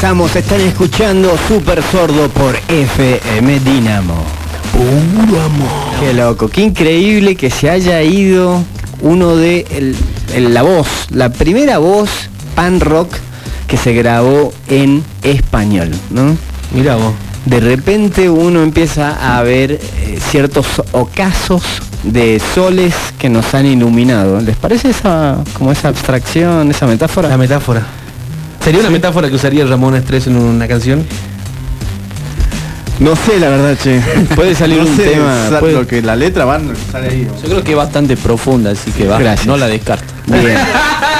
[0.00, 4.14] regresamos, están escuchando Super Sordo por FM Dinamo.
[4.72, 5.68] Puro amor.
[6.00, 8.62] Qué loco, qué increíble que se haya ido
[9.02, 9.94] uno de el-
[10.34, 12.08] el- la voz, la primera voz
[12.54, 13.14] pan rock
[13.66, 16.34] que se grabó en español, ¿no?
[16.74, 17.12] Mira vos.
[17.44, 21.62] De repente uno empieza a ver eh, ciertos ocasos
[22.04, 24.40] de soles que nos han iluminado.
[24.40, 27.28] ¿Les parece esa como esa abstracción, esa metáfora?
[27.28, 27.86] La metáfora.
[28.64, 31.04] ¿Sería una metáfora que usaría Ramón Estrés en una canción?
[32.98, 34.00] No sé, la verdad, che.
[34.36, 37.28] Puede salir No un sé, tema, puede- Lo que la letra van sale ahí.
[37.42, 39.46] Yo creo que es bastante profunda, así que va, Gracias.
[39.46, 40.04] no la descarto.
[40.26, 40.42] Bien.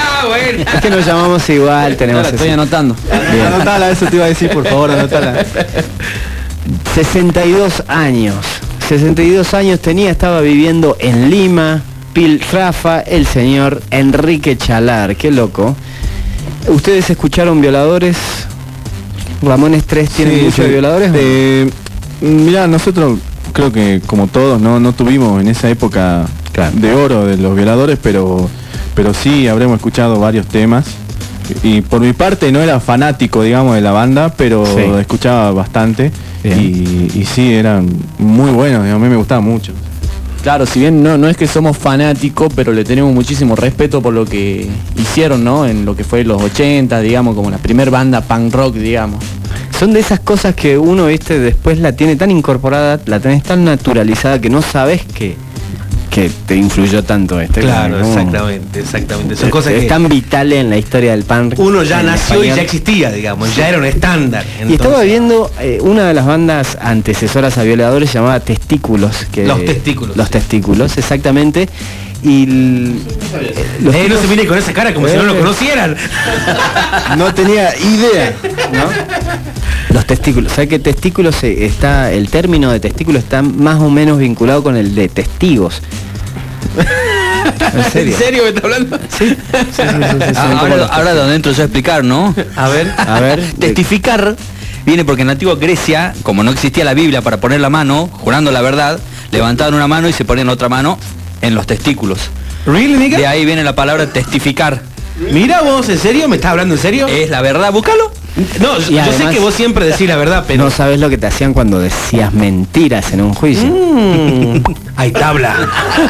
[0.27, 0.71] bueno.
[0.75, 2.95] Es que nos llamamos igual, No tenemos la estoy anotando.
[3.47, 5.43] Anotala, eso te iba a decir, por favor, anotala.
[6.93, 8.35] 62 años.
[8.87, 11.81] 62 años tenía, estaba viviendo en Lima,
[12.13, 15.75] Piltrafa, el señor Enrique Chalar, qué loco.
[16.67, 18.17] ¿Ustedes escucharon violadores?
[19.41, 20.71] Ramón Estrés tiene Sí, muchos sí.
[20.71, 21.11] violadores.
[21.15, 21.69] Eh,
[22.21, 23.17] mira, nosotros
[23.53, 26.75] creo que como todos no, no tuvimos en esa época Claro.
[26.75, 28.49] de oro de los violadores, pero,
[28.93, 30.85] pero sí habremos escuchado varios temas.
[31.63, 34.81] Y por mi parte no era fanático, digamos, de la banda, pero Sí.
[34.99, 36.11] escuchaba bastante.
[36.43, 37.87] Y, y sí, eran
[38.19, 39.73] muy buenos, digamos, a mí me gustaba mucho.
[40.43, 44.11] Claro, si bien no, no es que somos fanáticos, pero le tenemos muchísimo respeto por
[44.11, 44.67] lo que
[44.97, 45.67] hicieron, ¿no?
[45.67, 49.23] En lo que fue los 80, digamos, como la primer banda punk rock, digamos.
[49.77, 53.63] Son de esas cosas que uno, viste, después la tiene tan incorporada, la tenés tan
[53.63, 55.35] naturalizada que no sabes que,
[56.11, 57.61] que te influyó tanto este.
[57.61, 59.35] Claro, Como- exactamente, exactamente.
[59.37, 61.53] Son es- cosas es que tan vitales en la historia del punk.
[61.57, 64.43] uno ya nació y ya existía, digamos, ya era un estándar.
[64.67, 69.25] Y estaba viendo eh, una de las bandas antecesoras a Violadores llamada Testículos.
[69.31, 70.17] Que, Los Testículos.
[70.17, 71.69] Los Testículos, exactamente.
[72.23, 73.01] Y el-
[73.41, 75.39] eh, los Eh, no se mire con esa cara como si no lo Eh.
[75.39, 75.95] conocieran.
[77.17, 78.33] No tenía idea.
[79.93, 80.51] Los testículos.
[80.53, 84.95] ¿Sabes que testículos está, el término de testículo está más o menos vinculado con el
[84.95, 85.81] de testigos?
[87.75, 88.13] ¿En serio?
[88.13, 88.97] ¿En serio me está hablando?
[89.09, 89.35] Sí, sí,
[89.71, 89.81] sí,
[90.35, 92.33] Ah, ahora, donde entro yo a explicar, ¿no?
[92.55, 92.93] A ver.
[92.97, 94.35] A ver, Testificar
[94.85, 98.09] viene porque en la antigua Grecia, como no existía la Biblia para poner la mano,
[98.11, 98.99] jurando la verdad,
[99.31, 100.97] levantaban una mano y se ponían otra mano
[101.41, 102.29] en los testículos.
[102.65, 104.81] ¿Really, De ahí viene la palabra testificar.
[105.31, 106.27] Mira vos, ¿en serio?
[106.29, 107.07] ¿Me estás hablando en serio?
[107.07, 108.11] Es la verdad, búscalo.
[108.61, 110.63] No, yo, Y yo sé que vos siempre decís la verdad, pero...
[110.63, 113.67] no sabes lo que te hacían cuando decías mentiras en un juicio.
[113.67, 114.63] Mm,
[114.95, 115.55] hay tabla.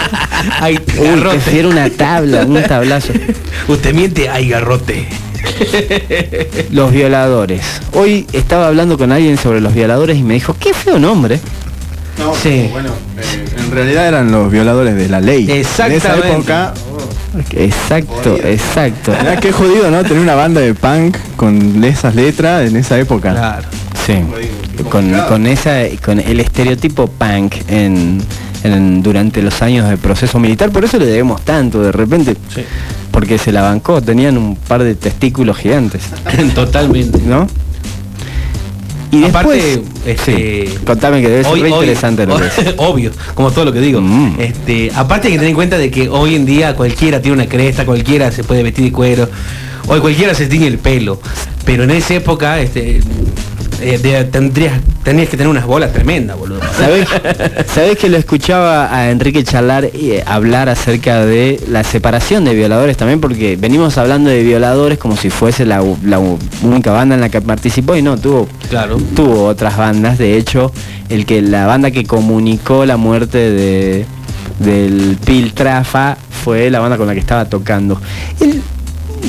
[0.60, 1.38] hay Uy, garrote.
[1.38, 3.14] prefiero una tabla, un tablazo.
[3.68, 5.08] Usted miente, hay garrote.
[6.72, 7.62] Los violadores.
[7.94, 11.40] Hoy estaba hablando con alguien sobre los violadores y me dijo, qué feo nombre.
[12.20, 12.68] No, Sí.
[12.72, 15.50] bueno, eh, en realidad eran los violadores de la ley.
[15.50, 16.08] Exactamente.
[16.08, 16.74] En esa época,
[17.52, 19.12] Exacto, exacto.
[19.20, 20.04] Mirá qué jodido, ¿no?
[20.04, 23.32] Tener una banda de punk con esas letras en esa época.
[23.32, 23.68] Claro.
[24.06, 24.16] Sí.
[24.90, 28.20] Con, con esa, con el estereotipo punk en,
[28.64, 32.36] en- durante los años de proceso militar, por eso le debemos tanto de repente.
[32.54, 32.64] Sí.
[33.12, 36.04] Porque se la bancó, tenían un par de testículos gigantes,
[36.56, 37.20] Totalmente.
[37.26, 37.48] ¿no?
[39.12, 42.46] Y Aparte, después, este, sí, contame que debe ser Hoy- re hoy- interesante lo que
[42.62, 42.74] es.
[42.78, 44.00] Obvio, como todo lo que digo.
[44.02, 44.36] Mm.
[44.40, 47.48] Este, aparte hay que tener en cuenta de que hoy en día cualquiera tiene una
[47.48, 49.28] cresta, cualquiera se puede vestir de cuero,
[49.88, 51.20] hoy cualquiera se tiñe el pelo.
[51.66, 53.02] Pero en esa época, este,
[53.82, 56.60] eh, de- tendrías, tenías que tener unas bolas tremendas, boludo.
[56.78, 57.08] ¿Sabés,
[57.74, 62.98] sabés que lo escuchaba a Enrique Chalar eh, hablar acerca de la separación de violadores
[62.98, 63.20] también?
[63.20, 67.96] Porque venimos hablando de violadores como si fuese la, única banda en la que participó
[67.96, 68.98] y no, tuvo, Claro.
[69.16, 70.18] tuvo otras bandas.
[70.18, 70.72] De hecho,
[71.10, 74.06] el que la banda que comunicó la muerte de,
[74.60, 78.00] del Piltrafa fue la banda con la que estaba tocando.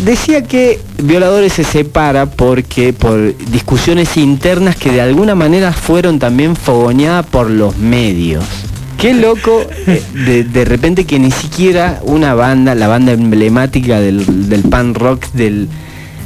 [0.04, 6.56] Decía que Violadores se separa porque por discusiones internas que de alguna manera fueron también
[6.56, 8.44] fogoneadas por los medios.
[8.98, 14.48] Qué loco eh, de, de repente que ni siquiera una banda, la banda emblemática del,
[14.48, 15.68] del punk rock, del,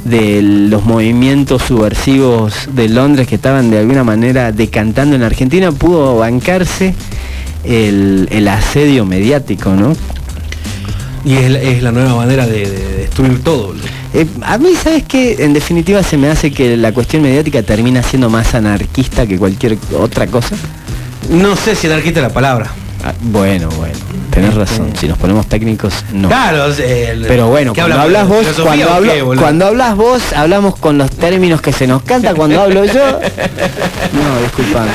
[0.05, 6.17] de los movimientos subversivos de Londres que estaban de alguna manera decantando en Argentina, pudo
[6.17, 6.93] bancarse
[7.63, 9.95] el, el asedio mediático, ¿no?
[11.27, 13.73] Y es, la- es la nueva manera de, de destruir todo.
[14.13, 15.35] Eh, a mí, ¿sabes qué?
[15.43, 19.77] En definitiva se me hace que la cuestión mediática termina siendo más anarquista que cualquier
[19.99, 20.55] otra cosa.
[21.29, 22.71] No sé si anarquista es la palabra.
[23.03, 23.95] Ah, bueno, bueno,
[24.41, 24.93] tenés razón.
[24.99, 26.27] Si nos ponemos técnicos, no.
[26.27, 29.41] Claro, el- Pero bueno, ¿qué cuando hablas vos, ¿Filosofía cuando, hablo- qué, boludo?
[29.41, 32.93] cuando hablas vos, hablamos con los términos que se nos canta cuando hablo yo.
[34.13, 34.89] No, disculpame.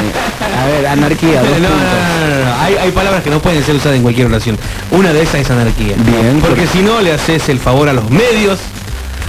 [0.60, 2.62] A ver, anarquía, No, dos no, no, no, no.
[2.62, 4.56] Hay, hay palabras que no pueden ser usadas en cualquier oración.
[4.90, 5.94] Una de esas es anarquía.
[5.98, 8.58] Bien, Porque por- si no le haces el favor a los medios,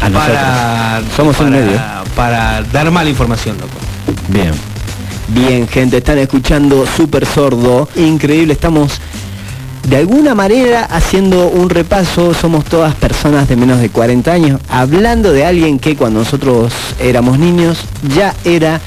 [0.01, 1.79] A para, Somos un medio.
[2.15, 3.73] Para dar mala información, loco.
[4.29, 4.51] Bien.
[5.29, 7.87] Bien, gente, están escuchando Super Sordo.
[7.95, 8.99] Increíble, estamos
[9.87, 12.33] de alguna manera haciendo un repaso.
[12.33, 17.37] Somos todas personas de menos de 40 años, hablando de alguien que cuando nosotros éramos
[17.39, 17.85] niños
[18.15, 18.79] ya era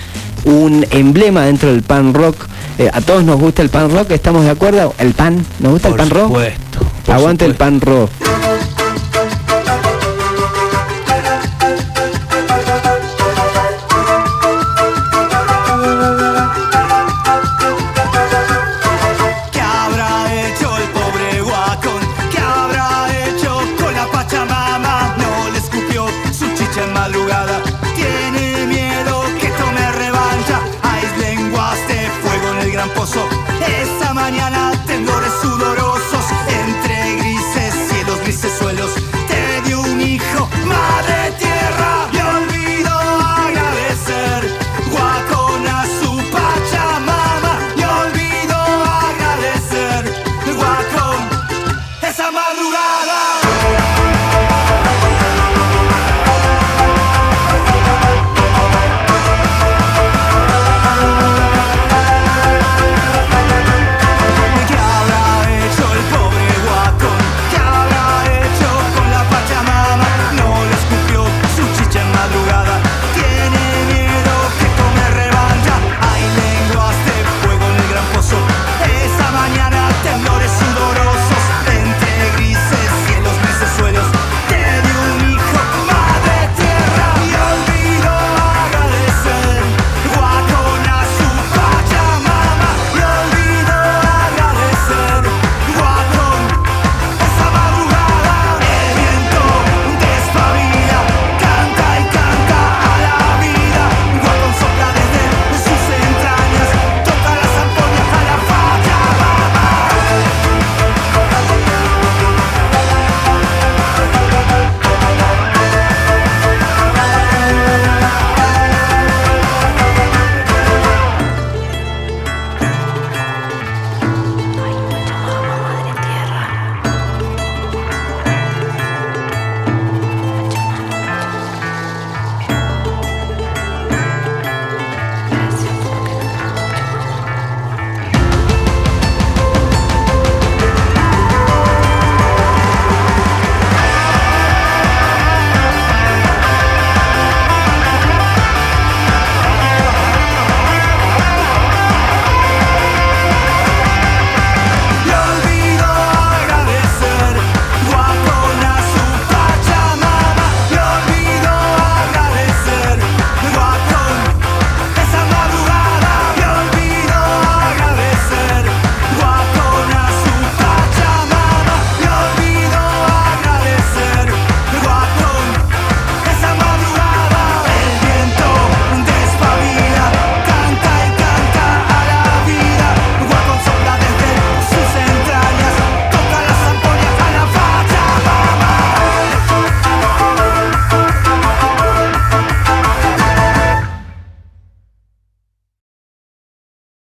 [0.45, 2.37] un emblema dentro del pan rock.
[2.79, 4.95] Eh, a todos nos gusta el pan rock, ¿estamos de acuerdo?
[4.99, 5.45] ¿El pan?
[5.61, 6.27] ¿Nos gusta Por el pan rock?
[6.29, 7.65] supuesto, por Aguante el supuesto.
[7.65, 8.11] pan rock.
[34.26, 34.56] Mañana